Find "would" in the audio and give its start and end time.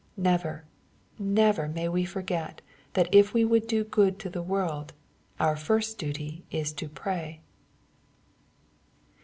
3.45-3.67